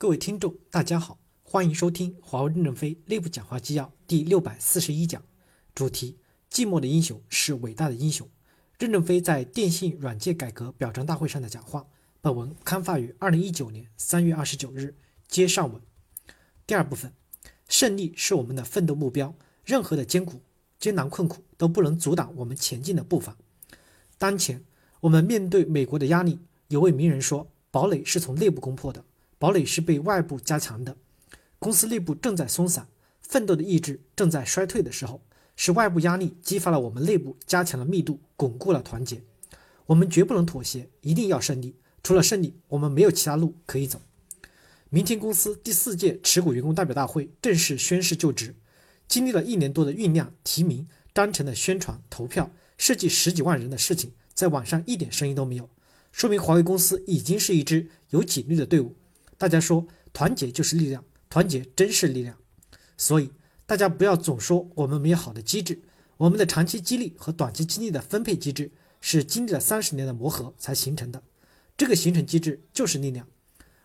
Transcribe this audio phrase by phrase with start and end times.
[0.00, 5.20] 各位听众，大家好，欢迎收听华为任正非内部讲话纪要第六百四十一讲，
[5.74, 6.16] 主题：
[6.48, 8.28] 寂寞的英雄是伟大的英雄。
[8.78, 11.84] 任正非在电信软件改革表彰大会上的讲话。
[12.20, 14.94] 本文刊发于二零一九年三月二十九日。
[15.26, 15.82] 接上文。
[16.64, 17.12] 第二部分，
[17.68, 20.40] 胜利是我们的奋斗目标，任何的艰苦、
[20.78, 23.36] 艰难困苦都不能阻挡我们前进的步伐。
[24.16, 24.62] 当前，
[25.00, 26.38] 我们面对美国的压力。
[26.68, 29.04] 有位名人说：“堡垒是从内部攻破的，
[29.38, 30.96] 堡垒是被外部加强的。
[31.58, 32.88] 公司内部正在松散，
[33.20, 35.22] 奋斗的意志正在衰退的时候，
[35.56, 39.22] 是外部压力激发了我们内部，加强了密度，巩固了团结。
[39.86, 41.76] 我们绝不能妥协，一定要胜利。
[42.02, 44.00] 除了胜利，我们没有其他路可以走。”
[44.90, 48.54] 明天公司第四届持股员工代表大会正式宣誓就职，
[49.06, 55.68] 经历了一年多的酝酿、提名、章程的宣传、投票，涉及十几万人的事情，在网上一点声音都没有。
[56.12, 58.96] 说明华为公司已经是一支有纪律的队伍。
[59.38, 62.36] 大家说团结就是力量，团结真是力量。
[62.96, 63.30] 所以
[63.64, 65.80] 大家不要总说我们没有好的机制，
[66.16, 71.22] 我们的长期激励和短期激励的分配机制是经历了三十年的磨合才形成的。
[71.76, 73.28] 这个形成机制就是力量，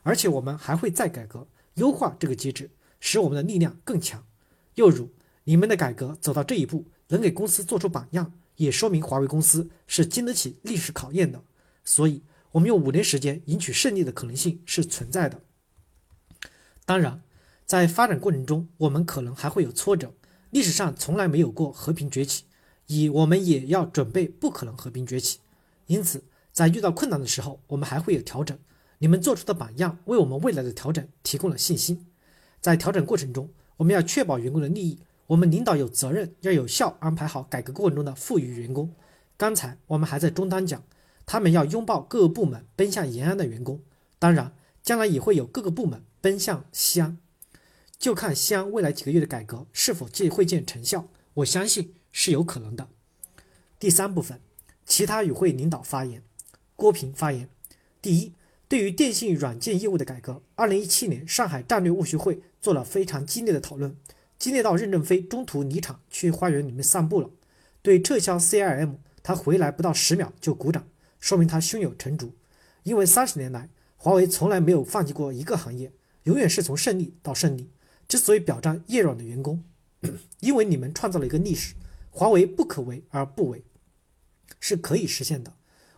[0.01, 4.25] 而且我们还会再改革优化这个机制，使我们的力量更强。
[4.73, 5.11] 又如
[5.43, 11.43] 你们的改革走到这一步，能给公司做出榜样，也说明华为公司是经得起历史考验的。
[11.85, 12.23] 所以，
[12.53, 15.41] 我们用五年时间赢取胜利的可能性是存在的。
[16.85, 17.21] 当然，
[17.65, 20.13] 在发展过程中，我们可能还会有挫折。
[20.51, 22.43] 历史上从来没有过和平崛起，
[22.87, 25.39] 以我们也要准备不可能和平崛起。
[25.87, 28.57] 因此，在遇到困难的时候，我们还会有调整。
[28.99, 32.05] 你们做出的榜样，为我们未来的调整提供了信心。
[32.61, 34.99] 在调整过程中，我们要确保员工的利益。
[35.25, 38.93] 我们领导有责任，要有效安排好改革过程中的富裕员工。
[39.35, 40.83] 刚才我们还在中单讲。
[41.25, 43.81] 他们要拥抱各个部门奔向延安的员工，
[44.19, 47.17] 当然，将来也会有各个部门奔向西安，
[47.97, 51.07] 就看西安未来几个月的改革是否见会见成效。
[51.35, 52.89] 我相信是有可能的。
[53.79, 54.39] 第三部分，
[54.85, 56.23] 其他与会领导发言。
[56.75, 57.49] 郭平发言。
[58.01, 58.33] 第一，
[58.67, 63.95] 对于电信软件业务的改革，二零一七年上海战略务虚会做了非常激烈的讨论，
[64.37, 67.29] 激烈到任正非中途离场去花园里面散步了。
[67.81, 70.87] 对撤销 CIM，他回来不到十秒就鼓掌。
[71.23, 72.33] 说明他胸有成竹，
[72.83, 75.89] 因为三十年来，华为从来没有放弃过一个行业，
[76.23, 77.69] 永远是从胜利到胜利。
[78.09, 79.63] 之所以表彰叶软的员工，
[80.41, 81.75] 因为你们创造了一个历史，
[82.11, 83.63] 华为不可为而不为，
[84.59, 85.53] 是可以实现的。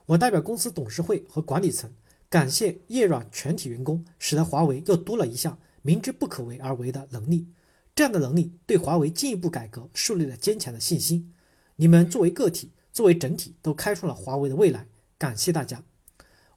[0.05, 1.91] 我代表公司董事会和管理层，
[2.29, 7.47] 感谢叶软全体员工，使得华为又多了一项明知不可为而为的能力。
[7.95, 11.33] 这样的能力对华为进一步改革树立了坚强的信心。
[11.77, 14.85] 你们作为个体，作为整体，都开创了华为的未来。
[15.17, 15.83] 感谢大家，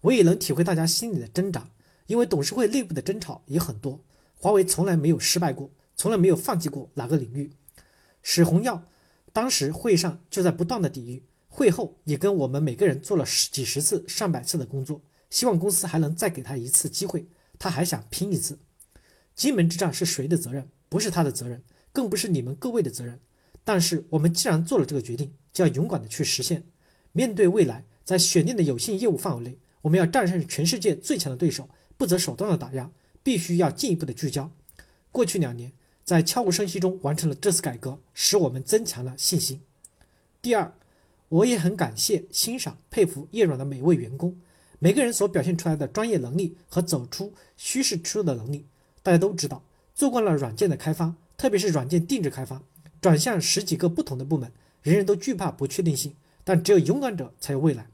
[0.01, 1.71] 我也能体会大家心里的挣扎，
[2.07, 4.05] 因为董事会内部的争吵也很多。
[4.35, 7.53] 华为从来没有失败过，从来没有放弃过哪个领域。
[8.23, 8.85] 史洪耀
[9.33, 18.59] 当时会上就在不断的抵御，会后也跟我们每个人做了十几十次、上百次的工作，希望公司还能再给他一次机会，他还想拼一次。
[19.37, 20.69] 金门之战是谁的责任？
[20.89, 23.21] 不是他的责任，更不是你们各位的责任。
[23.63, 26.65] 但是我们既然做了这个决定，就要勇敢的去实现。
[27.13, 27.85] 面对未来。
[28.09, 32.91] 在选定的有限业务范围内，我们要战胜全世界最强的对手，不择手段的打压，
[33.23, 34.51] 必须要进一步的聚焦。
[35.13, 35.73] 过去两年，
[36.05, 39.61] 在悄无声息中完成了这次改革，使我们增强了信心。
[40.41, 40.73] 第二，
[41.29, 44.41] 我也很感谢、欣赏、佩服叶软的每位员工，
[44.79, 48.65] 每个人所表现出来的专业能力和走出虚实出的能力。
[49.03, 49.63] 大家都知道，
[49.95, 52.63] 做惯了软件的开发，特别是软件定制开发，
[53.03, 57.87] 转向十几个不同的部门，人人都惧怕不确定性，但只有勇敢者才有未来。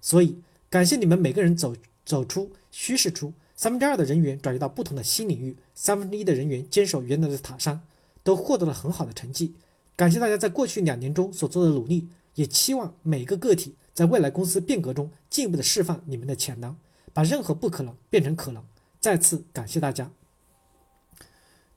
[0.00, 1.74] 所以，感谢你们每个人走
[2.04, 7.82] 走出虚实出，三分之二的人员转移到不同的新领域，三分之一的人员坚守原来的塔山，
[8.22, 9.54] 都获得了很好的成绩。
[9.96, 16.74] 感谢大家在过去两年中所做的努力，也期望每个个体在未来公司变革中进一步的释放你们的潜能，
[17.12, 18.64] 把任何不可能变成可能。
[18.98, 20.10] 再次感谢大家。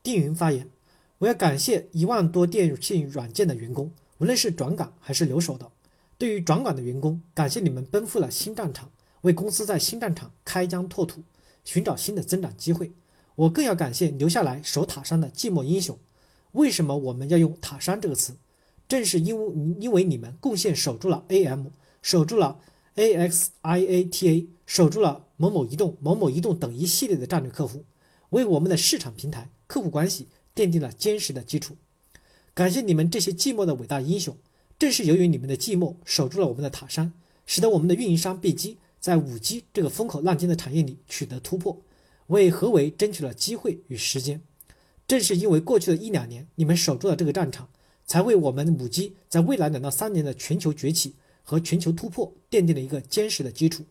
[0.01, 0.69] 丁云发言，
[1.17, 5.69] 我要感谢一万多电信软件的员工，无论是转岗还是留守的。
[6.17, 11.23] 对于转岗的员工，感谢你们奔赴了新战场，为公司在新战场开疆拓土，
[11.63, 12.91] 寻找新的增长机会。
[13.35, 15.97] 我更要感谢留下来守塔山的寂寞英雄。
[16.53, 18.35] 为什么我们要用塔山这个词？
[18.87, 21.67] 正是因为因为你们贡献守住了 AM，
[22.01, 22.59] 守住了
[22.95, 27.85] AXIATA，守住了某某移动、某某移动等一系列的战略客户，
[28.29, 31.75] 为我们的市场平台、客户关系奠定了坚实的基础。
[32.53, 34.37] 感谢你们这些寂寞的伟大英雄。
[34.83, 37.13] 正是由于你们的寂寞，守住了我们的塔山，
[37.45, 41.81] 使得我们的运营商 B 机在五 G 这个风口浪尖的产业里取得突破。
[42.27, 44.41] 为何为争取了机会与时间。
[45.07, 47.69] 正是因为过去的一两年你们守住了这个战场，
[48.05, 53.85] 才为我们母鸡在未来两到三年的全球崛起和全球突破奠定了一个坚实的基础。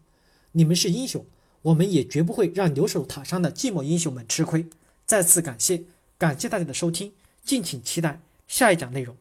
[0.51, 1.25] 你们是英雄，
[1.63, 4.67] 我们也绝不会让留守塔山的寂寞英雄们吃亏。
[5.07, 5.85] 再次感谢，
[6.19, 9.17] 感谢大家的收听，敬请期待下一讲内容。